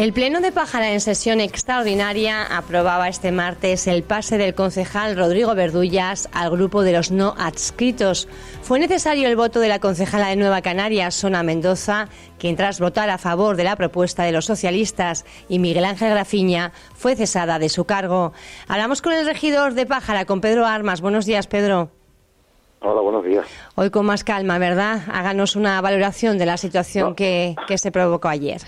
[0.00, 5.54] El Pleno de Pájara en sesión extraordinaria aprobaba este martes el pase del concejal Rodrigo
[5.54, 8.26] Verdullas al grupo de los no adscritos.
[8.62, 12.08] Fue necesario el voto de la concejala de Nueva Canarias, Sona Mendoza,
[12.38, 16.72] quien tras votar a favor de la propuesta de los socialistas y Miguel Ángel Grafiña
[16.94, 18.32] fue cesada de su cargo.
[18.68, 21.02] Hablamos con el regidor de Pájara, con Pedro Armas.
[21.02, 21.90] Buenos días, Pedro.
[22.80, 23.46] Hola, buenos días.
[23.74, 25.02] Hoy con más calma, ¿verdad?
[25.12, 28.62] Háganos una valoración de la situación que, que se provocó ayer.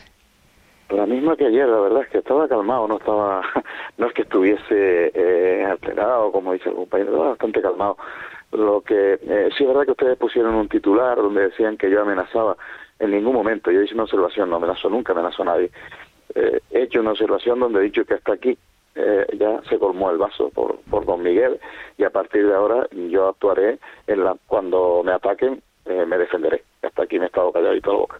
[0.92, 3.40] La misma que ayer, la verdad es que estaba calmado, no estaba,
[3.96, 7.96] no es que estuviese eh, alterado, como dice el compañero, estaba bastante calmado.
[8.52, 12.02] Lo que eh, sí es verdad que ustedes pusieron un titular donde decían que yo
[12.02, 12.58] amenazaba.
[12.98, 15.70] En ningún momento, yo hice una observación, no amenazo nunca, amenazo a nadie.
[16.34, 18.58] Eh, he hecho una observación donde he dicho que hasta aquí
[18.94, 21.58] eh, ya se colmó el vaso por, por don Miguel
[21.96, 26.64] y a partir de ahora yo actuaré en la, cuando me ataquen, eh, me defenderé.
[26.82, 28.18] Hasta aquí me he estado calladito la boca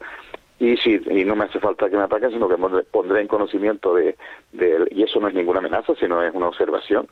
[0.62, 2.56] y sí, y no me hace falta que me ataquen, sino que
[2.92, 4.16] pondré en conocimiento de,
[4.52, 7.08] de, y eso no es ninguna amenaza, sino es una observación,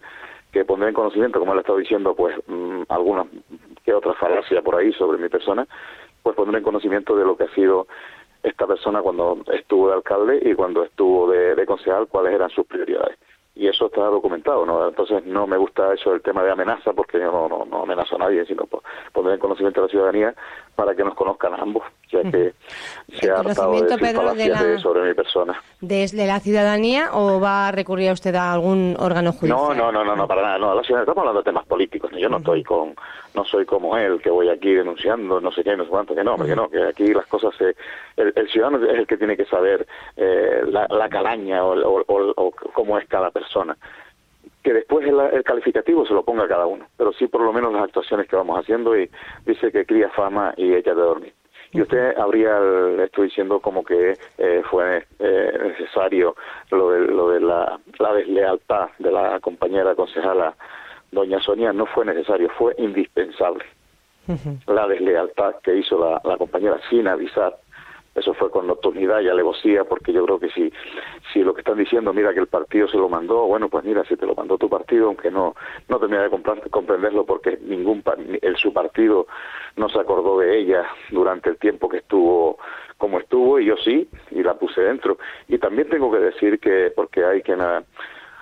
[0.52, 3.26] que pondré en conocimiento, como le he estado diciendo, pues mmm, alguna
[3.84, 5.66] que otra falacia por ahí sobre mi persona,
[6.22, 7.88] pues pondré en conocimiento de lo que ha sido
[8.44, 12.64] esta persona cuando estuvo de alcalde y cuando estuvo de, de concejal, cuáles eran sus
[12.66, 13.18] prioridades.
[13.56, 14.86] Y eso está documentado, ¿no?
[14.86, 18.14] Entonces no me gusta eso el tema de amenaza porque yo no, no, no amenazo
[18.14, 18.68] a nadie, sino
[19.12, 20.34] poner en conocimiento de la ciudadanía
[20.76, 22.54] para que nos conozcan a ambos, ya que
[23.12, 25.60] se ha hartado de, Pedro, de, la, de sobre mi persona.
[25.80, 29.58] ¿Desde la ciudadanía o va a recurrir usted a algún órgano judicial?
[29.58, 32.12] No, no, no, no, no para nada, no, la ciudadanía, estamos hablando de temas políticos,
[32.12, 32.18] ¿no?
[32.18, 32.94] yo no estoy con,
[33.34, 36.22] no soy como él, que voy aquí denunciando, no sé qué, no sé cuánto, que
[36.22, 37.74] no, porque no, que aquí las cosas se,
[38.16, 39.86] el, el ciudadano es el que tiene que saber
[40.16, 43.76] eh, la, la, calaña o, o, o, o cómo es cada persona persona.
[44.62, 47.72] Que después el, el, calificativo se lo ponga cada uno, pero sí por lo menos
[47.72, 49.10] las actuaciones que vamos haciendo y
[49.46, 51.32] dice que cría fama y echa de dormir.
[51.72, 56.34] Y usted habría, le estoy diciendo como que eh, fue eh, necesario
[56.70, 60.54] lo de, lo de la, la deslealtad de la compañera concejala
[61.12, 63.64] doña Sonia, no fue necesario, fue indispensable.
[64.26, 64.74] Uh -huh.
[64.74, 67.56] La deslealtad que hizo la, la compañera sin avisar
[68.20, 70.72] eso fue con nocturnidad y alevosía, porque yo creo que si,
[71.32, 74.04] si lo que están diciendo, mira que el partido se lo mandó, bueno, pues mira,
[74.04, 75.54] si te lo mandó tu partido, aunque no,
[75.88, 76.30] no termina de
[76.70, 78.02] comprenderlo porque ningún
[78.40, 79.26] el, su partido
[79.76, 82.58] no se acordó de ella durante el tiempo que estuvo
[82.96, 85.16] como estuvo, y yo sí, y la puse dentro.
[85.48, 87.82] Y también tengo que decir que, porque hay quien ha,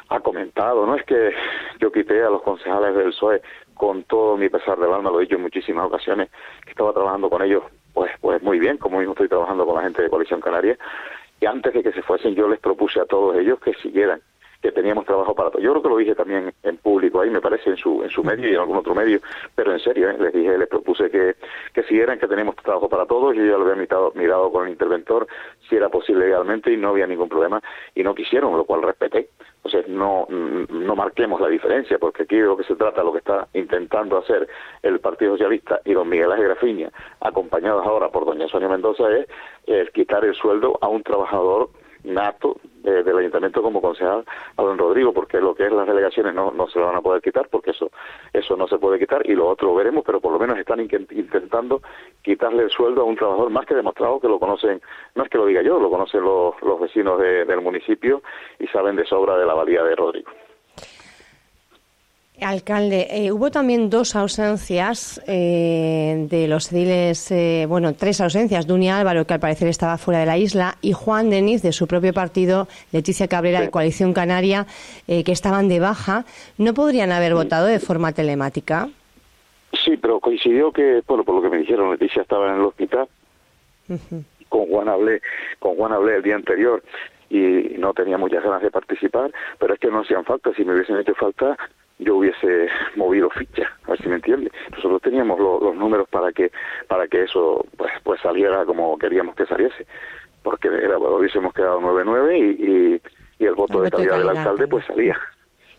[0.09, 1.33] ha comentado, no es que
[1.79, 3.41] yo quité a los concejales del PSOE
[3.75, 6.29] con todo mi pesar del alma, lo he dicho en muchísimas ocasiones,
[6.65, 7.63] que estaba trabajando con ellos
[7.99, 10.79] pues, pues muy bien, como mismo estoy trabajando con la gente de Coalición Canaria,
[11.41, 14.21] y antes de que se fuesen yo les propuse a todos ellos que siguieran,
[14.61, 15.63] que teníamos trabajo para todos.
[15.63, 18.25] Yo creo que lo dije también en público ahí, me parece, en su, en su
[18.25, 19.21] medio y en algún otro medio,
[19.55, 20.17] pero en serio, ¿eh?
[20.19, 21.37] les dije, les propuse que,
[21.73, 24.73] que siguieran, que teníamos trabajo para todos, yo ya lo había mirado, mirado con el
[24.73, 25.27] interventor
[25.69, 27.63] si era posible legalmente y no había ningún problema,
[27.95, 29.29] y no quisieron, lo cual respeté.
[29.63, 33.19] Entonces no, no marquemos la diferencia, porque aquí de lo que se trata, lo que
[33.19, 34.49] está intentando hacer
[34.83, 36.91] el Partido Socialista y don Miguel Ángel Grafiña,
[37.21, 39.29] acompañados ahora por doña Sonia Mendoza, es,
[39.67, 41.71] es quitar el sueldo a un trabajador
[42.09, 44.25] nato de, del ayuntamiento como concejal
[44.57, 47.03] a don Rodrigo, porque lo que es las delegaciones no, no se lo van a
[47.03, 47.91] poder quitar, porque eso,
[48.33, 50.81] eso no se puede quitar, y lo otro lo veremos, pero por lo menos están
[50.81, 51.83] intentando
[52.23, 54.81] quitarle el sueldo a un trabajador más que demostrado que lo conocen,
[55.15, 58.23] no es que lo diga yo, lo conocen los, los vecinos de, del municipio
[58.59, 60.31] y saben de sobra de la valía de Rodrigo.
[62.41, 68.67] Alcalde, eh, hubo también dos ausencias eh, de los ediles, eh, bueno, tres ausencias.
[68.67, 71.87] Dunia Álvaro, que al parecer estaba fuera de la isla, y Juan Deniz, de su
[71.87, 74.67] propio partido, Leticia Cabrera, de Coalición Canaria,
[75.07, 76.25] eh, que estaban de baja.
[76.59, 78.89] ¿No podrían haber votado de forma telemática?
[79.85, 83.09] Sí, pero coincidió que, bueno, por lo que me dijeron, Leticia estaba en el hospital.
[83.89, 84.25] Uh -huh.
[84.49, 85.21] Con Juan hablé,
[85.59, 86.83] con Juan hablé el día anterior
[87.29, 90.51] y no tenía muchas ganas de participar, pero es que no hacían falta.
[90.55, 91.59] Si me hubiesen hecho falta,
[91.99, 94.51] yo hubiese movido ficha, a ver si me entiende.
[94.71, 96.51] Nosotros teníamos lo, los números para que
[96.87, 99.87] para que eso pues pues saliera como queríamos que saliese,
[100.43, 103.03] porque era, hubiésemos quedado 9-9 y, y,
[103.39, 105.19] y, el voto el de calidad del alcalde pues salía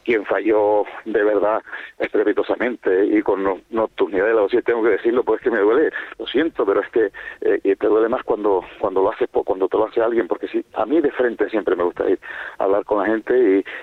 [0.09, 1.61] quien falló de verdad
[1.99, 6.25] estrepitosamente y con nocturnidad de la dosis, tengo que decirlo, pues que me duele, lo
[6.25, 7.11] siento, pero es que
[7.41, 10.65] eh, te duele más cuando cuando lo haces, cuando te lo hace alguien, porque si
[10.73, 12.19] a mí de frente siempre me gusta ir
[12.57, 13.37] a hablar con la gente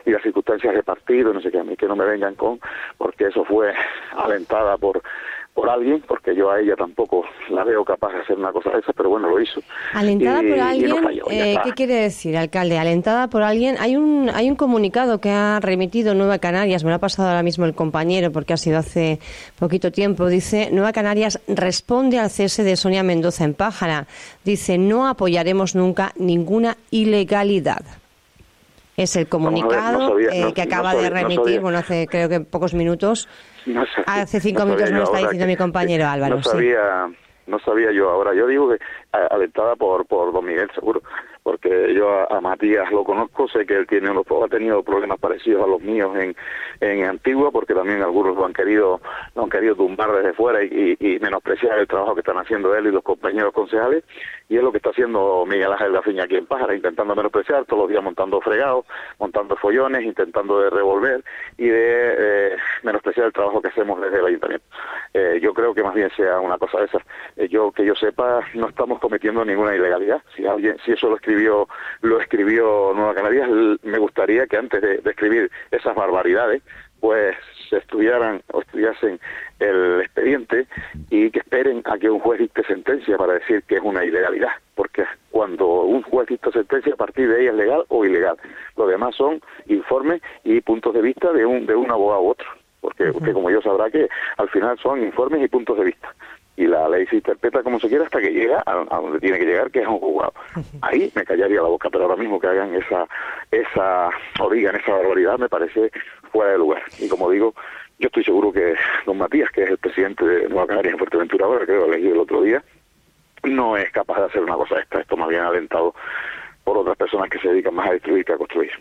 [0.04, 2.34] y, y las circunstancias de partido, no sé qué, a mí que no me vengan
[2.34, 2.58] con,
[2.98, 3.72] porque eso fue
[4.16, 5.00] alentada por
[5.56, 8.80] por alguien, porque yo a ella tampoco la veo capaz de hacer una cosa de
[8.80, 9.62] esa, pero bueno, lo hizo.
[9.94, 10.94] Alentada por alguien,
[11.30, 12.78] eh, ¿qué quiere decir, alcalde?
[12.78, 16.96] Alentada por alguien, hay un, hay un comunicado que ha remitido Nueva Canarias, me lo
[16.96, 19.18] ha pasado ahora mismo el compañero porque ha sido hace
[19.58, 24.06] poquito tiempo, dice, Nueva Canarias responde al cese de Sonia Mendoza en Pájara,
[24.44, 27.80] dice, no apoyaremos nunca ninguna ilegalidad.
[28.96, 33.28] Es el comunicado eh, que acaba de remitir, bueno, hace creo que pocos minutos.
[34.06, 36.36] hace cinco minutos me lo está diciendo mi compañero Álvaro.
[36.36, 37.10] No sabía,
[37.46, 38.34] no sabía yo ahora.
[38.34, 38.78] Yo digo que
[39.12, 41.02] alentada por, por Don Miguel, seguro
[41.46, 45.68] porque yo a, Matías lo conozco, sé que él tiene ha tenido problemas parecidos a
[45.68, 46.34] los míos en,
[46.80, 49.00] en Antigua, porque también algunos lo han querido,
[49.36, 52.88] lo han querido tumbar desde fuera y, y, menospreciar el trabajo que están haciendo él
[52.88, 54.02] y los compañeros concejales,
[54.48, 57.82] y es lo que está haciendo Miguel Ángel Gafiña aquí en Pájara, intentando menospreciar, todos
[57.82, 58.84] los días montando fregados,
[59.20, 61.22] montando follones, intentando de revolver
[61.58, 64.66] y de eh, menospreciar el trabajo que hacemos desde el ayuntamiento.
[65.14, 67.02] Eh, yo creo que más bien sea una cosa de esas.
[67.36, 70.22] Eh, yo que yo sepa, no estamos cometiendo ninguna ilegalidad.
[70.34, 71.35] Si alguien, si eso lo escribe
[72.02, 73.48] lo escribió Nueva Canarias,
[73.82, 76.62] me gustaría que antes de, escribir esas barbaridades,
[77.00, 77.36] pues
[77.68, 79.20] se estudiaran o estudiasen
[79.58, 80.66] el expediente
[81.10, 84.52] y que esperen a que un juez dicte sentencia para decir que es una ilegalidad,
[84.74, 88.36] porque cuando un juez dicta sentencia a partir de ella es legal o ilegal.
[88.76, 92.46] Lo demás son informes y puntos de vista de un de un abogado u otro,
[92.80, 96.14] porque usted como yo sabrá que al final son informes y puntos de vista
[96.56, 99.44] y la ley se interpreta como se quiera hasta que llega a, donde tiene que
[99.44, 100.32] llegar, que es un juzgado.
[100.80, 103.06] Ahí me callaría la boca, pero ahora mismo que hagan esa,
[103.50, 104.10] esa,
[104.40, 105.90] o digan esa barbaridad, me parece
[106.32, 106.82] fuera de lugar.
[106.98, 107.54] Y como digo,
[107.98, 108.74] yo estoy seguro que
[109.04, 112.08] don Matías, que es el presidente de Nueva Canarias en Fuerteventura ahora, que lo elegí
[112.08, 112.62] el otro día,
[113.44, 115.00] no es capaz de hacer una cosa esta.
[115.00, 115.94] Esto más bien alentado
[116.64, 118.72] por otras personas que se dedican más a destruir que a construir.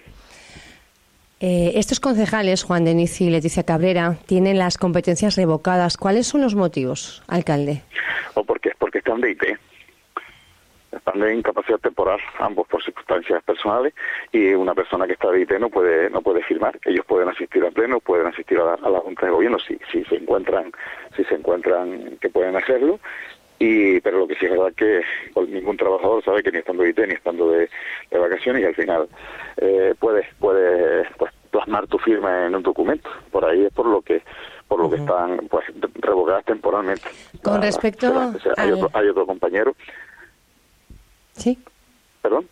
[1.41, 5.97] Eh, estos concejales, Juan Denis y Leticia Cabrera, tienen las competencias revocadas.
[5.97, 7.81] ¿Cuáles son los motivos, alcalde?
[8.35, 9.43] O porque, porque están de IT.
[10.93, 13.93] Están de incapacidad temporal, ambos por circunstancias personales,
[14.31, 16.79] y una persona que está de IT no puede, no puede firmar.
[16.85, 20.15] Ellos pueden asistir a pleno, pueden asistir a la, Junta de Gobierno si, si se
[20.15, 20.71] encuentran,
[21.17, 22.99] si se encuentran que pueden hacerlo,
[23.59, 25.01] y pero lo que sí es verdad que
[25.47, 27.69] ningún trabajador sabe que ni estando de IT ni estando de,
[28.11, 29.07] vacaciones y al final
[29.57, 33.09] eh, puedes puedes pues, plasmar tu firma en un documento.
[33.31, 34.21] Por ahí es por lo que
[34.67, 35.65] por lo que están pues
[35.95, 37.07] revocadas temporalmente.
[37.41, 38.07] Con respecto
[38.57, 39.75] hay, otro, hay otro compañero.
[41.33, 41.57] Sí.
[42.21, 42.47] Perdón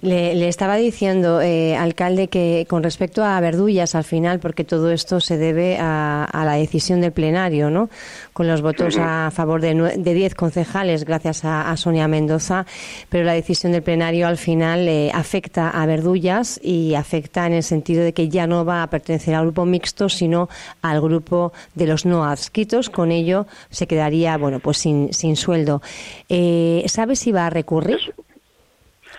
[0.00, 5.20] le, estaba diciendo, eh, alcalde, que con respecto a Verdullas al final, porque todo esto
[5.20, 7.88] se debe a, la decisión del plenario, ¿no?
[8.32, 12.66] Con los votos a favor de 10 concejales, gracias a, Sonia Mendoza,
[13.08, 17.62] pero la decisión del plenario al final eh, afecta a Verdullas y afecta en el
[17.62, 20.48] sentido de que ya no va a pertenecer al grupo mixto, sino
[20.82, 22.90] al grupo de los no adscritos.
[22.90, 25.82] Con ello se quedaría, bueno, pues sin, sin sueldo.
[26.28, 28.14] Eh, ¿Sabe si va a recurrir?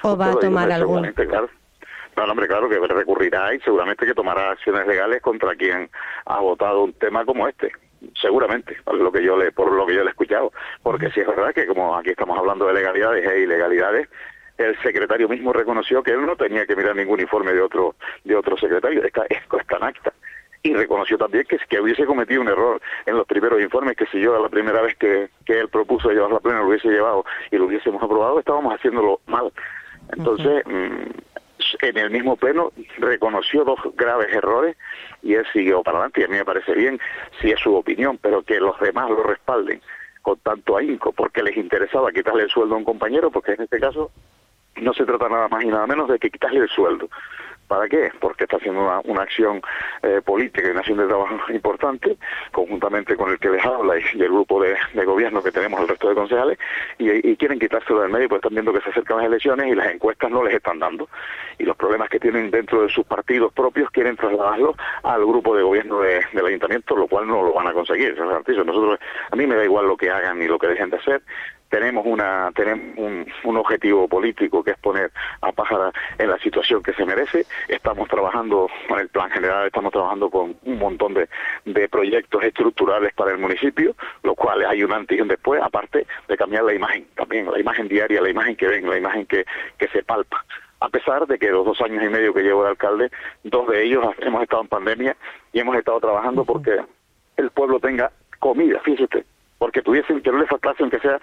[0.01, 1.11] ¿O va a tomar algún...?
[1.13, 1.49] Claro.
[2.15, 5.87] No, hombre, claro que recurrirá y seguramente que tomará acciones legales contra quien
[6.25, 7.71] ha votado un tema como este
[8.19, 10.51] seguramente por lo que yo le por lo que yo le he escuchado
[10.83, 14.07] porque si es verdad que como aquí estamos hablando de legalidades e ilegalidades
[14.57, 18.35] el secretario mismo reconoció que él no tenía que mirar ningún informe de otro de
[18.35, 20.13] otro secretario está está en acta
[20.63, 24.19] y reconoció también que, que hubiese cometido un error en los primeros informes, que si
[24.19, 27.57] yo la primera vez que, que él propuso llevar la plena lo hubiese llevado y
[27.57, 29.51] lo hubiésemos aprobado, estábamos haciéndolo mal.
[30.15, 31.11] Entonces, mm,
[31.81, 34.77] en el mismo pleno reconoció dos graves errores
[35.21, 36.99] y él siguió para adelante y a mí me parece bien
[37.41, 39.81] si es su opinión, pero que los demás lo respalden
[40.21, 43.79] con tanto ahínco porque les interesaba quitarle el sueldo a un compañero, porque en este
[43.79, 44.11] caso
[44.75, 47.09] no se trata nada más y nada menos de que quitarle el sueldo.
[47.67, 48.11] ¿Para qué?
[48.19, 49.61] Porque está haciendo una, acción
[50.01, 52.17] eh, política y una acción de trabajo importante,
[52.51, 56.09] conjuntamente con el que les habla y, el grupo de, gobierno que tenemos el resto
[56.09, 56.57] de concejales,
[56.97, 59.87] y, quieren quitárselo del medio, porque están viendo que se acercan las elecciones y las
[59.87, 61.09] encuestas no les están dando.
[61.59, 65.63] Y los problemas que tienen dentro de sus partidos propios quieren trasladarlos al grupo de
[65.63, 68.17] gobierno del ayuntamiento, lo cual no lo van a conseguir.
[68.17, 68.99] Nosotros,
[69.31, 71.21] a mí me da igual lo que hagan ni lo que dejen de hacer,
[71.69, 76.93] tenemos una tenemos un, objetivo político que es poner a Pájara en la situación que
[76.93, 77.45] se merece.
[77.67, 81.27] Estamos trabajando con el plan general, estamos trabajando con un montón de,
[81.65, 86.05] de proyectos estructurales para el municipio, los cuales hay un antes y un después, aparte
[86.27, 89.45] de cambiar la imagen, también la imagen diaria, la imagen que ven, la imagen que,
[89.77, 90.45] que se palpa.
[90.79, 93.09] A pesar de que los dos años y medio que llevo de alcalde,
[93.43, 95.17] dos de ellos hemos estado en pandemia
[95.51, 96.79] y hemos estado trabajando porque
[97.37, 99.25] el pueblo tenga comida, fíjese
[99.57, 101.19] porque tuviesen que no le faltase aunque sea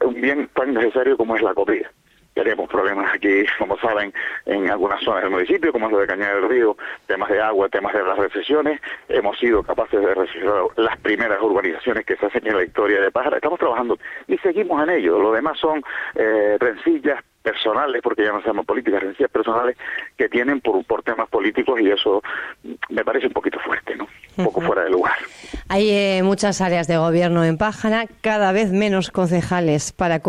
[0.00, 1.90] un bien tan necesario como es la comida.
[2.34, 4.12] tenemos problemas aquí, como saben,
[4.46, 6.76] en algunas zonas del municipio, como es lo de Cañada del Río,
[7.06, 8.80] temas de agua, temas de las recesiones.
[9.08, 13.10] Hemos sido capaces de recesionar las primeras urbanizaciones que se hacen en la historia de
[13.10, 13.36] Pájara.
[13.36, 15.18] Estamos trabajando y seguimos en ello.
[15.18, 15.82] Lo demás son
[16.16, 19.76] eh, rencillas personales, porque ya no se llaman políticas, rencillas personales
[20.16, 22.22] que tienen por, por temas políticos y eso
[22.88, 24.08] me parece un poquito fuerte, ¿no?
[24.36, 25.14] Un poco fuera de lugar.
[25.68, 30.20] Hay eh, muchas áreas de gobierno en Pájara, cada vez menos concejales para,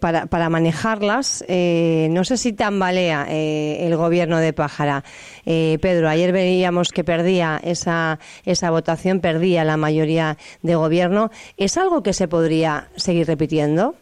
[0.00, 1.44] para, para manejarlas.
[1.46, 5.04] Eh, no sé si tambalea eh, el gobierno de Pájara.
[5.44, 11.30] Pedro, ayer veíamos que perdía esa, esa votación, perdía la mayoría de gobierno.
[11.56, 13.94] ¿Es algo que se podría seguir repitiendo?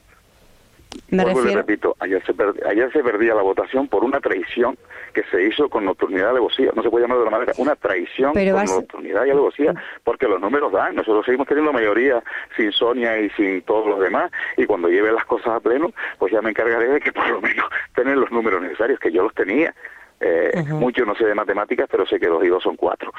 [1.11, 1.57] Me refiero...
[1.59, 2.35] repito, ayer se,
[2.69, 4.77] ayer se perdía la votación por una traición
[5.13, 6.73] que se hizo con nocturnidad y alevosía.
[6.75, 7.53] No se puede llamar de otra manera.
[7.59, 10.95] Una traición con nocturnidad y alevosía, porque los números dan.
[10.95, 12.23] Nosotros seguimos teniendo mayoría
[12.57, 14.31] sin Sonia y sin todos los demás.
[14.57, 17.41] Y cuando lleve las cosas a pleno, pues ya me encargaré de que por lo
[17.41, 19.75] menos tener los números necesarios, que yo los tenía.
[20.23, 23.13] Eh, Mucho no sé de matemáticas, pero sé que dos y dos son cuatro.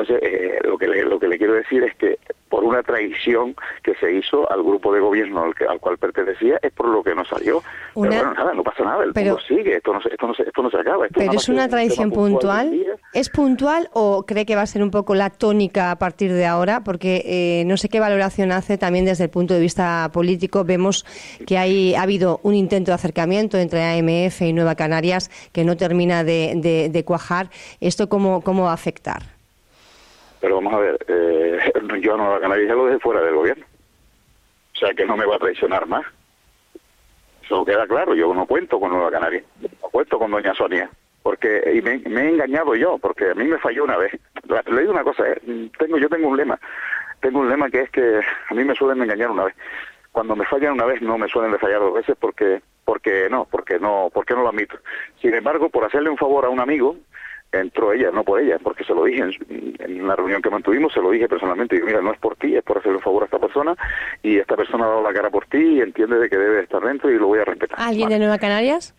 [0.00, 3.54] Entonces, eh, lo, que le, lo que le quiero decir es que por una traición
[3.82, 7.14] que se hizo al grupo de gobierno al, al cual pertenecía, es por lo que
[7.14, 7.62] no salió.
[7.94, 10.70] Pero bueno, nada, no pasa nada, el pero, sigue, esto no, esto no, esto no
[10.70, 11.06] se acaba.
[11.12, 15.14] pero es una traición puntual, ¿es puntual o cree que va a ser un poco
[15.14, 16.84] la tónica a partir de ahora?
[16.84, 20.64] Porque eh, no sé qué valoración hace también desde el punto de vista político.
[20.64, 21.04] Vemos
[21.46, 25.76] que hay, ha habido un intento de acercamiento entre AMF y Nueva Canarias que no
[25.76, 27.50] termina de, de, de cuajar.
[27.80, 29.35] ¿Esto cómo, cómo va a afectar?
[30.46, 31.58] Pero vamos a ver, eh,
[32.00, 33.66] yo a Nueva Canaria ya lo dejé fuera del gobierno.
[33.66, 36.06] O sea que no me va a traicionar más.
[37.42, 40.88] Eso queda claro, yo no cuento con Nueva Canaria, no cuento con Doña Sonia,
[41.24, 44.12] porque y me, he engañado yo, porque a mí me falló una vez.
[44.66, 46.60] Le digo una cosa, eh, tengo yo tengo un lema,
[47.18, 49.56] tengo un lema que es que a mí me suelen engañar una vez.
[50.12, 53.80] Cuando me fallan una vez no me suelen fallar dos veces porque porque no, porque
[53.80, 54.78] no, porque no lo admito.
[55.20, 56.94] Sin embargo, por hacerle un favor a un amigo,
[57.52, 61.00] entró ella, no por ella, porque se lo dije en, una reunión que mantuvimos, se
[61.00, 63.26] lo dije personalmente, y mira, no es por ti, es por hacerle un favor a
[63.26, 63.74] esta persona,
[64.22, 66.82] y esta persona ha dado la cara por ti y entiende de que debe estar
[66.82, 67.78] dentro y lo voy a respetar.
[67.80, 68.94] ¿Alguien de Nueva Canarias?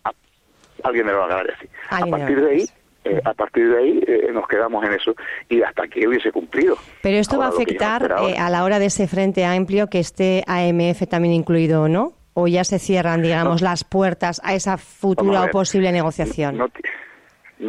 [0.84, 1.68] alguien de Nueva Canarias, sí.
[1.90, 2.64] A partir de ahí,
[3.04, 5.14] eh, a partir de ahí eh, nos quedamos en eso
[5.48, 6.76] y hasta que hubiese cumplido.
[7.02, 10.44] Pero esto va a afectar eh, a la hora de ese frente amplio que esté
[10.46, 12.12] AMF también incluido o no?
[12.34, 16.56] ¿O ya se cierran, digamos, las puertas a esa futura o posible negociación?
[16.56, 16.68] no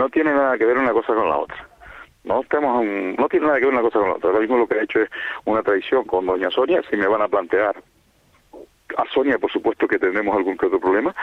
[0.10, 1.67] tiene nada que ver una cosa con la otra.
[2.24, 4.29] No estamos no tiene nada que ver una cosa con la otra.
[4.29, 5.10] Ahora mismo lo que ha hecho es
[5.46, 6.81] una traición con doña Sonia.
[6.89, 7.75] Si me van a plantear
[8.98, 11.15] a Sonia, por supuesto que tendremos algún que otro problema,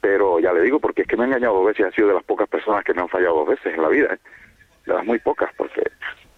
[0.00, 2.14] pero ya le digo, porque es que me ha engañado dos veces, ha sido de
[2.14, 4.18] las pocas personas que me han fallado dos veces en la vida, ¿eh?
[4.86, 5.82] de las muy pocas, porque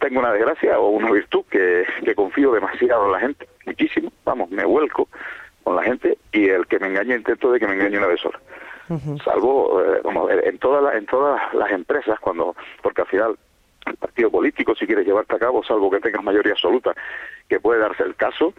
[0.01, 4.51] tengo una desgracia o una virtud que, que confío demasiado en la gente, muchísimo, vamos,
[4.51, 5.09] me vuelco
[5.63, 8.21] con la gente y el que me engañe intento de que me engañe una vez
[8.21, 8.41] sola
[9.25, 13.39] salvo eh, en todas en todas las empresas cuando porque al final
[13.87, 16.95] el partido político si quieres llevarte a cabo salvo que tengas mayoría absoluta
[17.49, 18.55] que puede darse el caso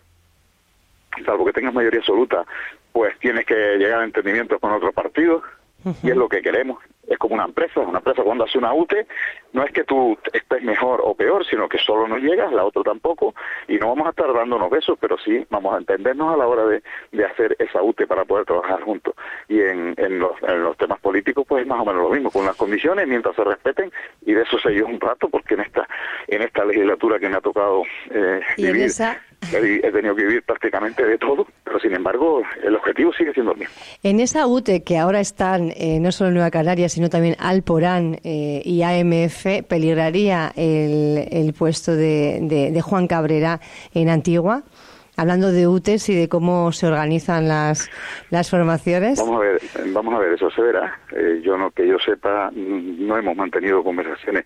[1.25, 2.45] salvo que tengas mayoría absoluta
[2.91, 5.43] pues tienes que llegar a entendimientos con otros partidos
[6.01, 6.81] y es lo que queremos.
[7.07, 9.05] Es como una empresa, una empresa cuando hace una UTE
[9.53, 12.83] no es que tú estés mejor o peor, sino que solo no llegas, la otra
[12.83, 13.33] tampoco,
[13.67, 16.65] y no vamos a estar dándonos besos, pero sí vamos a entendernos a la hora
[16.65, 19.13] de, de hacer esa UTE para poder trabajar juntos.
[19.47, 22.31] Y en, en, los, en los temas políticos pues es más o menos lo mismo,
[22.31, 23.91] con las condiciones mientras se respeten,
[24.25, 25.87] y de eso se dio un rato, porque en esta,
[26.27, 28.89] en esta legislatura que me ha tocado eh, vivir,
[29.51, 33.59] he, tenido que vivir prácticamente de todo, pero sin embargo el objetivo sigue siendo el
[33.59, 33.75] mismo.
[34.01, 38.19] En esa UTE que ahora están eh, no solo en Nueva Canarias, sino también Alporán
[38.23, 43.59] eh, y AMF, peligraría el, el puesto de, de, Juan Cabrera
[43.93, 44.63] en Antigua
[45.15, 47.89] hablando de UTES y de cómo se organizan las,
[48.31, 49.19] las formaciones.
[49.19, 49.61] Vamos a ver,
[49.93, 50.99] vamos a ver, eso se verá.
[51.15, 54.45] Eh, yo no que yo sepa, no hemos mantenido conversaciones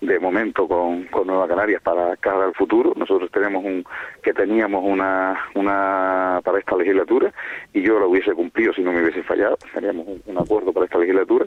[0.00, 2.92] de momento con, con Nueva Canarias para cara al futuro.
[2.96, 3.84] Nosotros tenemos un
[4.22, 7.32] que teníamos una una para esta legislatura
[7.72, 9.56] y yo lo hubiese cumplido si no me hubiese fallado.
[9.72, 11.46] Teníamos un, acuerdo para esta legislatura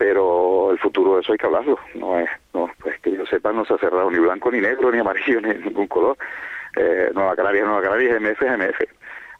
[0.00, 1.78] pero el futuro de eso hay que hablarlo.
[1.94, 4.90] No es, no, pues que yo sepa, no se ha cerrado ni blanco, ni negro,
[4.90, 6.16] ni amarillo, ni ningún color
[6.74, 8.80] eh, Nueva Canarias, Nueva Canarias, MF, MF.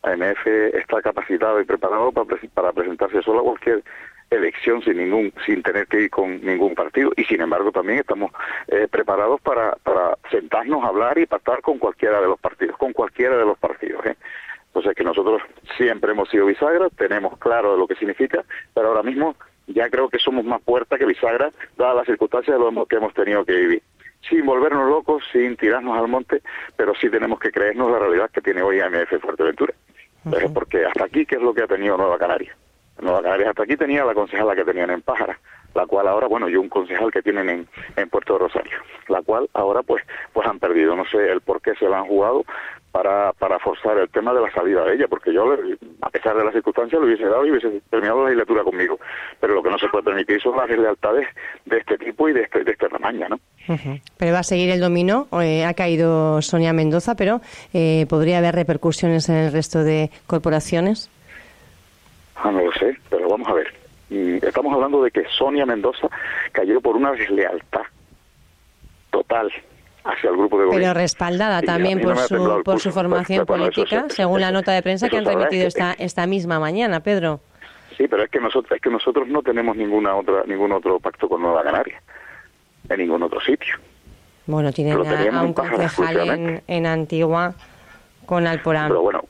[0.02, 3.82] AMF está capacitado y preparado para, para presentarse solo a cualquier
[4.28, 8.30] elección sin ningún sin tener que ir con ningún partido y sin embargo también estamos
[8.68, 12.92] eh, preparados para, para sentarnos a hablar y pactar con cualquiera de los partidos con
[12.92, 14.16] cualquiera de los partidos ¿eh?
[14.68, 15.42] entonces que nosotros
[15.76, 19.34] siempre hemos sido bisagra tenemos claro lo que significa pero ahora mismo
[19.80, 23.14] ya creo que somos más puerta que bisagra dadas las circunstancias de lo que hemos
[23.14, 23.82] tenido que vivir
[24.28, 26.42] sin volvernos locos, sin tirarnos al monte,
[26.76, 29.72] pero sí tenemos que creernos la realidad que tiene hoy AMF Fuerteventura.
[30.52, 32.54] Porque hasta aquí, ¿qué es lo que ha tenido Nueva Canaria?
[33.00, 35.38] Nueva Canarias hasta aquí tenía la concejala que tenían en Pájara,
[35.74, 38.78] la cual ahora, bueno, y un concejal que tienen en, en Puerto Rosario,
[39.08, 40.02] la cual ahora pues
[40.32, 40.96] pues han perdido.
[40.96, 42.44] No sé el por qué se la han jugado
[42.92, 45.44] para, para forzar el tema de la salida de ella, porque yo,
[46.02, 48.98] a pesar de las circunstancias, lo hubiese dado y hubiese terminado la legislatura conmigo.
[49.40, 51.28] Pero lo que no se puede permitir son las deslealtades
[51.66, 53.40] de este tipo y de este, de este tamaño, ¿no?
[54.16, 55.28] Pero va a seguir el dominó.
[55.40, 57.40] Eh, ha caído Sonia Mendoza, pero
[57.72, 61.10] eh, ¿podría haber repercusiones en el resto de corporaciones?
[62.42, 63.72] Ah, no lo sé, pero vamos a ver.
[64.08, 66.08] Mm, estamos hablando de que Sonia Mendoza
[66.52, 67.82] cayó por una deslealtad
[69.10, 69.50] total
[70.04, 70.88] hacia el grupo de gobierno.
[70.88, 75.18] Pero respaldada también por, su, por su formación política, según la nota de prensa que
[75.18, 77.40] han remitido esta, esta misma mañana, Pedro.
[77.96, 81.28] Sí, pero es que nosotros es que nosotros no tenemos ninguna otra ningún otro pacto
[81.28, 82.00] con Nueva Canaria
[82.88, 83.74] en ningún otro sitio.
[84.46, 84.96] Bueno, tienen
[85.34, 87.54] a, un concejal en, en Antigua
[88.24, 88.88] con Alporán.
[88.88, 89.22] Pero bueno,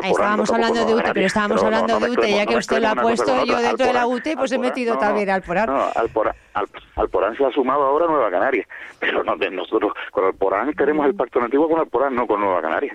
[0.00, 3.44] estábamos hablando de UTE, pero estábamos hablando de UTE, ya que usted lo ha puesto,
[3.44, 5.66] yo dentro de la UTE, pues he metido también Alporán.
[5.66, 6.34] No, Alporán,
[6.96, 8.66] Alporán se ha sumado ahora a Nueva Canaria,
[8.98, 12.94] pero no, nosotros con Alporán tenemos el pacto nativo con Alporán, no con Nueva Canaria.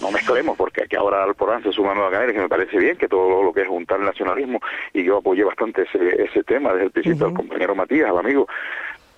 [0.00, 2.96] No mezclemos, porque aquí ahora Alporán se suma a Nueva Canaria, que me parece bien,
[2.96, 4.60] que todo lo que es juntar el nacionalismo,
[4.92, 8.46] y yo apoyé bastante ese, ese tema desde el principio, al compañero Matías, al amigo,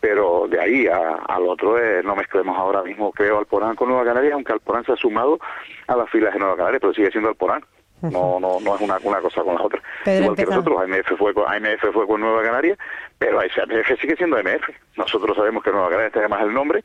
[0.02, 4.52] pero de ahí al otro no mezclemos ahora mismo, creo, Alporán con Nueva Canaria, aunque
[4.52, 5.38] Alporán se ha sumado
[5.87, 7.64] a las filas de Nueva Canaria, pero sigue siendo Alporán.
[8.02, 9.80] No, no, no es una, una cosa con la otra.
[10.06, 12.76] Igual que nosotros, AMF fue, con, AMF fue con Nueva Canaria,
[13.16, 14.68] pero AMF sigue siendo AMF.
[14.97, 16.82] Nosotros sabemos que Nueva Canaria tiene más el nombre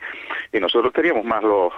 [0.53, 1.73] y nosotros teníamos más los,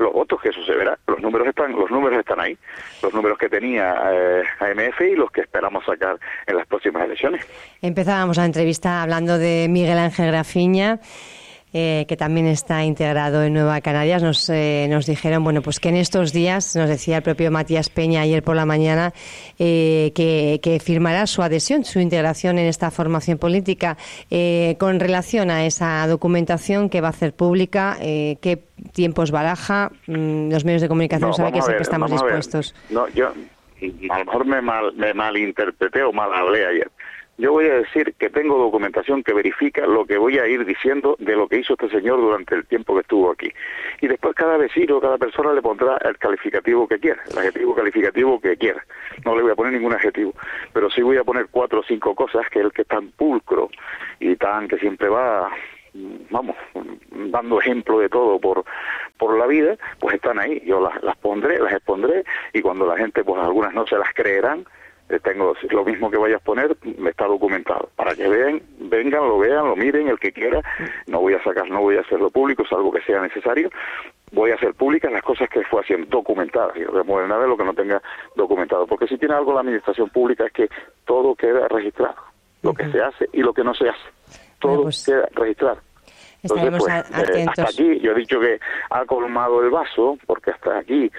[0.00, 0.98] los votos, que eso se verá.
[1.06, 2.56] Los números están, los números están ahí,
[3.02, 7.46] los números que tenía eh, AMF y los que esperamos sacar en las próximas elecciones.
[7.82, 11.00] Empezábamos la entrevista hablando de Miguel Ángel Grafiña.
[11.72, 15.90] Eh, que también está integrado en Nueva Canarias, nos, eh, nos dijeron, bueno, pues que
[15.90, 19.12] en estos días, nos decía el propio Matías Peña ayer por la mañana,
[19.56, 23.96] eh, que, que, firmará su adhesión, su integración en esta formación política.
[24.78, 29.90] con relación a esa documentación que va a hacer pública, ¿qué tiempos baraja?
[30.06, 32.74] Mm, los medios de comunicación saben que siempre estamos dispuestos.
[32.90, 33.32] No, yo
[34.10, 36.90] a lo mejor me, mal, me malinterpreté o mal hablé ayer.
[37.40, 41.16] Yo voy a decir que tengo documentación que verifica lo que voy a ir diciendo
[41.18, 43.50] de lo que hizo este señor durante el tiempo que estuvo aquí.
[44.02, 48.38] Y después cada vecino, cada persona le pondrá el calificativo que quiera, el adjetivo calificativo
[48.38, 48.84] que quiera.
[49.24, 50.34] No le voy a poner ningún adjetivo,
[50.74, 53.70] pero sí voy a poner cuatro o cinco cosas que el que es tan pulcro
[54.18, 55.50] y tan que siempre va
[56.30, 56.56] vamos,
[57.10, 58.64] dando ejemplo de todo por,
[59.16, 60.62] por la vida, pues están ahí.
[60.66, 64.12] Yo las, las pondré, las expondré y cuando la gente, pues algunas no se las
[64.12, 64.66] creerán,
[65.18, 69.38] tengo lo mismo que vayas a poner, me está documentado, para que vean, vengan, lo
[69.38, 70.62] vean, lo miren, el que quiera,
[71.08, 73.70] no voy a sacar, no voy a hacerlo público, salvo que sea necesario,
[74.30, 77.28] voy a hacer públicas las cosas que fue haciendo, documentadas, y no voy a mover
[77.28, 78.00] nada de lo que no tenga
[78.36, 80.68] documentado, porque si tiene algo la administración pública es que
[81.04, 82.16] todo queda registrado,
[82.62, 84.08] lo que se hace y lo que no se hace,
[84.60, 85.80] todo pues queda registrado.
[86.42, 86.94] Entonces, pues,
[87.36, 88.58] eh, hasta aquí, yo he dicho que
[88.90, 91.10] ha colmado el vaso, porque hasta aquí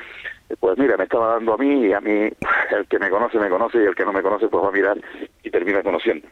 [0.59, 2.11] pues mira, me estaba dando a mí y a mí
[2.71, 4.71] el que me conoce me conoce y el que no me conoce pues va a
[4.71, 4.97] mirar
[5.43, 6.27] y termina conociendo.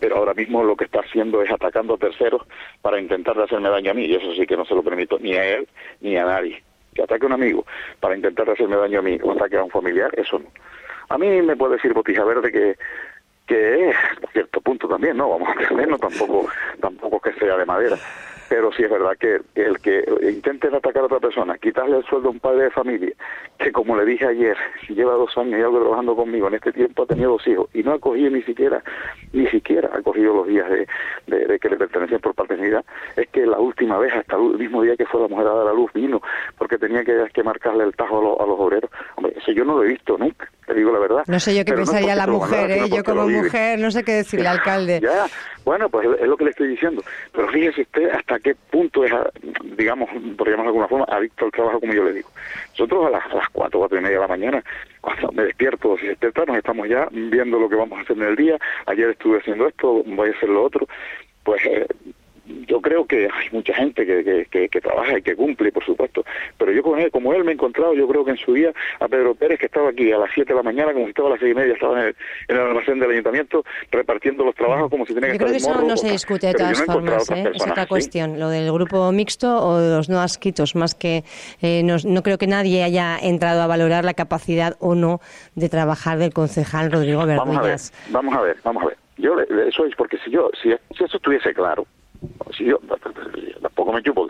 [0.00, 2.42] Pero ahora mismo lo que está haciendo es atacando a terceros
[2.82, 5.34] para intentar hacerme daño a mí y eso sí que no se lo permito ni
[5.34, 5.68] a él
[6.00, 6.62] ni a nadie.
[6.94, 7.64] Que ataque a un amigo
[8.00, 10.46] para intentar hacerme daño a mí o ataque a un familiar, eso no.
[11.08, 12.76] A mí me puede decir Botija Verde que
[13.46, 15.28] que es, a cierto punto también, ¿no?
[15.28, 16.48] Vamos a entendernos, tampoco,
[16.80, 17.98] tampoco que sea de madera
[18.48, 22.28] pero sí es verdad que el que intenten atacar a otra persona, quitarle el sueldo
[22.28, 23.14] a un padre de familia,
[23.58, 24.56] que como le dije ayer,
[24.88, 27.82] lleva dos años y algo trabajando conmigo, en este tiempo ha tenido dos hijos y
[27.82, 28.82] no ha cogido ni siquiera,
[29.32, 30.86] ni siquiera ha cogido los días de,
[31.26, 32.84] de, que le pertenecen por paternidad,
[33.16, 35.68] es que la última vez, hasta el mismo día que fue la mujer a dar
[35.68, 36.20] a luz, vino,
[36.58, 38.90] porque tenía que, que marcarle el tajo a, los obreros.
[39.16, 41.24] Hombre, eso yo no lo he visto nunca, te digo la verdad.
[41.26, 42.88] No sé yo qué pensaría la mujer, ¿eh?
[42.90, 45.00] yo como mujer no sé qué decirle, alcalde.
[45.00, 45.26] Ya,
[45.64, 47.02] bueno, pues es lo que le estoy diciendo,
[47.32, 49.12] pero fíjese usted hasta qué punto es,
[49.76, 52.28] digamos, llamarlo de alguna forma, adicto al trabajo, como yo le digo.
[52.70, 54.64] Nosotros a las, a las cuatro, cuatro y media de la mañana,
[55.00, 56.06] cuando me despierto, si
[56.46, 58.58] nos estamos ya viendo lo que vamos a hacer en el día.
[58.86, 60.86] Ayer estuve haciendo esto, voy a hacer lo otro.
[61.42, 61.86] Pues eh,
[62.46, 66.24] yo creo que hay mucha gente que, que, que, trabaja y que cumple, por supuesto,
[66.58, 68.72] pero yo con él, como él me he encontrado, yo creo que en su día
[69.00, 71.28] a Pedro Pérez, que estaba aquí a las 7 de la mañana, como si estaba
[71.28, 72.16] a las seis y media, estaba en el,
[72.48, 75.56] en el almacén del ayuntamiento repartiendo los trabajos como si tenía que Yo creo que
[75.56, 77.50] eso no se discute de todas formas, ¿eh?
[77.54, 81.24] es otra cuestión, lo del grupo mixto o de los no asquitos, más que
[81.62, 85.20] eh, no, no creo que nadie haya entrado a valorar la capacidad o no
[85.54, 87.44] de trabajar del concejal Rodrigo Verdullas.
[87.44, 88.96] Vamos a ver, vamos a ver, vamos a ver.
[89.16, 91.86] Yo, eso es porque si yo, si, si eso estuviese claro,
[92.56, 92.78] si yo
[93.60, 94.28] tampoco me chupo.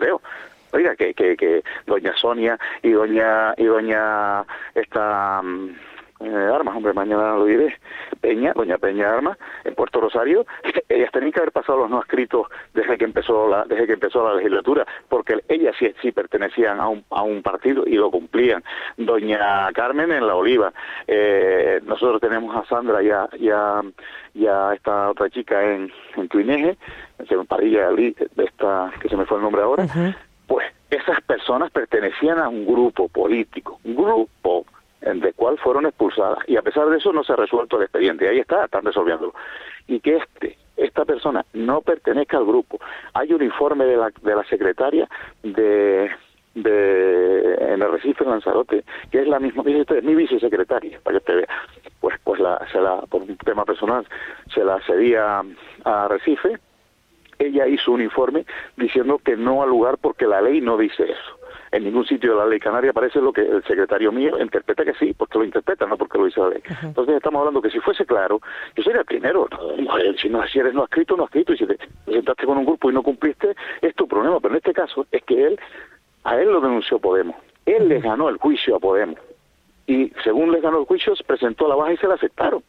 [0.71, 5.69] Oiga, que, que, que doña Sonia y doña y doña esta mm,
[6.21, 7.77] eh, Armas, hombre, mañana lo diré,
[8.21, 10.45] Peña, doña Peña Armas, en Puerto Rosario,
[10.89, 14.27] ellas tenían que haber pasado los no escritos desde que empezó la, desde que empezó
[14.27, 18.63] la legislatura, porque ellas sí, sí pertenecían a un, a un partido y lo cumplían.
[18.97, 20.71] Doña Carmen en La Oliva,
[21.07, 23.81] eh, nosotros tenemos a Sandra ya, ya,
[24.33, 26.77] ya esta otra chica en, en Tuineje,
[27.19, 27.89] en Parilla
[28.37, 29.85] esta que se me fue el nombre ahora,
[30.47, 34.65] pues esas personas pertenecían a un grupo político, un grupo
[35.05, 37.83] en el cual fueron expulsadas y a pesar de eso no se ha resuelto el
[37.83, 39.33] expediente, ahí está, están resolviéndolo.
[39.87, 42.79] Y que este, esta persona no pertenezca al grupo.
[43.13, 45.07] Hay un informe de la, de la secretaria
[45.43, 46.09] de,
[46.55, 51.47] de en el Recife Lanzarote, que es la misma, mi vicesecretaria, para que te vea.
[52.01, 54.05] Pues, pues la, se la, por un tema personal,
[54.53, 55.43] se la cedía
[55.85, 56.59] a Recife,
[57.39, 58.45] ella hizo un informe
[58.77, 61.44] diciendo que no al lugar porque la ley no dice eso.
[61.75, 64.93] En ningún sitio de la ley canaria aparece lo que el secretario mío interpreta que
[64.93, 66.63] sí, porque lo interpreta, no porque lo dice la ley.
[66.81, 68.39] Entonces estamos hablando que si fuese claro,
[68.77, 69.49] yo sería el primero.
[70.17, 72.89] si, no, si eres no escrito, no escrito, y si te presentaste con un grupo
[72.89, 74.39] y no cumpliste, es tu problema.
[74.39, 75.59] Pero en este caso es que él,
[76.23, 77.35] a él lo denunció Podemos.
[77.65, 79.19] Él le ganó el juicio a Podemos.
[79.85, 82.63] Y según le ganó el juicio, se presentó la baja y se la aceptaron.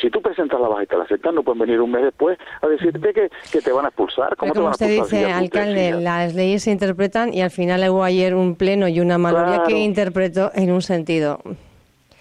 [0.00, 2.38] Si tú presentas la baja y te la aceptan, no pueden venir un mes después
[2.62, 4.36] a decirte que, que te van a expulsar.
[4.36, 8.04] ¿Cómo te van a usted dice, alcalde, las leyes se interpretan y al final hubo
[8.04, 11.40] ayer un pleno y una mayoría que interpretó en un sentido.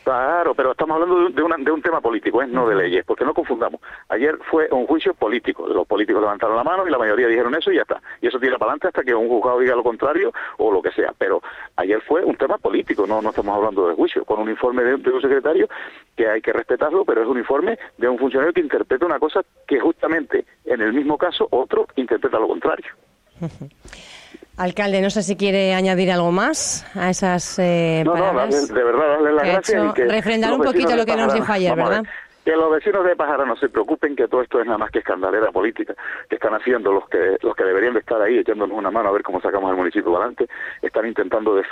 [0.10, 2.48] Claro, pero estamos hablando de, de un tema político, ¿eh?
[2.48, 3.80] no de leyes, porque no confundamos.
[4.08, 7.72] Ayer fue un juicio político, los políticos levantaron la mano y la mayoría dijeron eso
[7.72, 8.02] y ya está.
[8.20, 10.92] Y eso tira para adelante hasta que un juzgado diga lo contrario o lo que
[10.94, 11.14] sea.
[11.16, 11.44] Pero
[11.76, 14.96] ayer fue un tema político, no, no estamos hablando de juicio, con un informe de,
[14.96, 15.70] un secretario
[16.16, 19.42] que hay que respetarlo, pero es un informe de un funcionario que interpreta una cosa
[19.68, 22.96] que justamente en el mismo caso otro interpreta lo contrario.
[24.58, 28.70] Alcalde, no sé si quiere añadir algo más a esas eh, no, palabras.
[28.70, 29.94] No, de verdad, darle las gracias.
[29.98, 32.04] Y refrendar un poquito lo que nos dijo ayer, ¿verdad?
[32.44, 35.00] Que los vecinos de Pájara no se preocupen que todo esto es nada más que
[35.00, 35.96] escandalera política
[36.30, 39.12] que están haciendo los que los que deberían de estar ahí echándonos una mano a
[39.12, 40.48] ver cómo sacamos el municipio adelante
[40.82, 41.64] están intentando de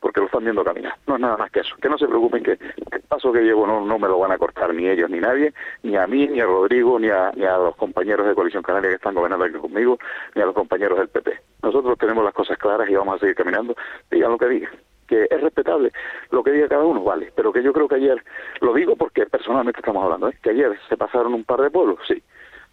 [0.00, 0.94] porque lo están viendo caminar.
[1.06, 1.76] No es nada más que eso.
[1.80, 4.38] Que no se preocupen que el paso que llevo no, no me lo van a
[4.38, 5.52] cortar ni ellos ni nadie
[5.82, 8.90] ni a mí ni a Rodrigo ni a, ni a los compañeros de Coalición Canaria
[8.90, 9.98] que están gobernando aquí conmigo
[10.34, 13.34] ni a los compañeros del PP nosotros tenemos las cosas claras y vamos a seguir
[13.34, 13.74] caminando.
[14.10, 14.70] Digan lo que digan
[15.06, 15.92] que es respetable
[16.30, 18.22] lo que diga cada uno, vale, pero que yo creo que ayer,
[18.60, 20.36] lo digo porque personalmente estamos hablando, ¿eh?
[20.42, 22.22] que ayer se pasaron un par de pueblos, sí,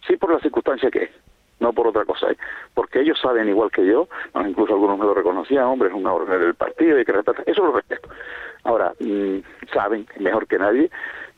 [0.06, 1.10] sí por la circunstancia que es,
[1.60, 2.36] no por otra cosa, ¿eh?
[2.74, 4.08] porque ellos saben igual que yo,
[4.46, 7.12] incluso algunos me lo reconocían, hombre, es una orden del partido y que
[7.46, 8.08] eso lo respeto.
[8.64, 9.38] Ahora, mm,
[9.72, 10.90] saben mejor que nadie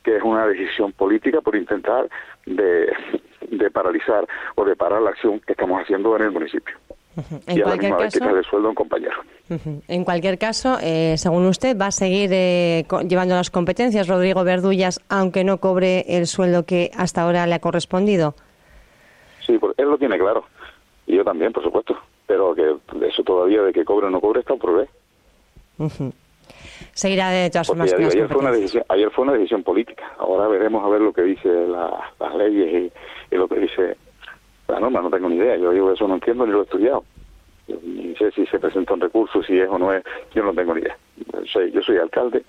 [0.03, 2.07] que es una decisión política por intentar
[2.45, 6.77] de paralizar o de parar la acción que estamos haciendo en el municipio.
[7.47, 9.15] En cualquier caso, sueldo compañero.
[9.87, 15.01] En cualquier caso, eh, según usted, va a seguir eh, llevando las competencias Rodrigo Verdullas,
[15.09, 18.35] aunque no cobre el sueldo que hasta ahora le ha correspondido.
[19.45, 20.45] Sí, pues él lo tiene claro.
[21.07, 21.97] Y yo también, por supuesto.
[22.27, 22.75] Pero que
[23.07, 24.89] eso todavía de que cobre o no cobre está por ver.
[26.93, 30.11] Seguirá de todas formas ayer, fue una decisión, ayer fue una decisión política.
[30.17, 32.91] Ahora veremos a ver lo que dice las leyes
[33.31, 33.97] y lo que dice
[34.67, 35.55] la norma, no tengo ni idea.
[35.57, 37.03] Yo digo eso no entiendo ni lo he estudiado.
[37.67, 40.03] ni sé si se presenta un recurso, si es o no es,
[40.33, 40.97] yo no tengo ni idea.
[41.51, 42.43] Soy, yo soy alcalde,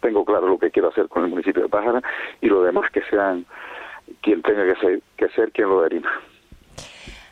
[0.00, 2.02] tengo claro lo que quiero hacer con el municipio de Pájara
[2.40, 3.44] y lo demás que sean
[4.22, 6.10] quien tenga que ser, que ser quien lo derima.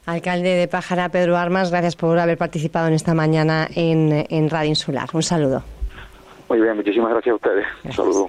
[0.06, 4.68] Alcalde de Pájara, Pedro Armas, gracias por haber participado en esta mañana en, en Radio
[4.68, 5.08] Insular.
[5.12, 5.64] Un saludo.
[6.48, 7.66] Muy bien, muchísimas gracias a ustedes.
[7.84, 8.28] Un saludo.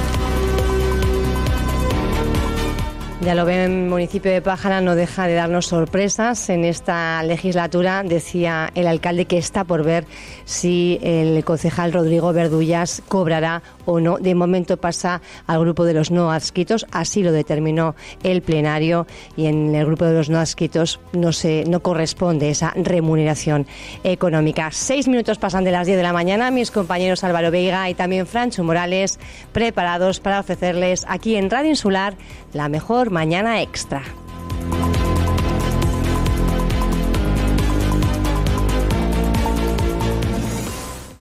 [3.21, 6.49] Ya lo ven, el municipio de Pájara no deja de darnos sorpresas.
[6.49, 10.07] En esta legislatura decía el alcalde que está por ver
[10.45, 14.17] si el concejal Rodrigo Verdullas cobrará o no.
[14.17, 19.05] De momento pasa al grupo de los no adscritos, así lo determinó el plenario
[19.37, 23.67] y en el grupo de los no adscritos no, se, no corresponde esa remuneración
[24.03, 24.69] económica.
[24.71, 26.49] Seis minutos pasan de las diez de la mañana.
[26.49, 29.19] Mis compañeros Álvaro Veiga y también Francho Morales
[29.51, 32.15] preparados para ofrecerles aquí en Radio Insular
[32.53, 34.03] la mejor mañana extra.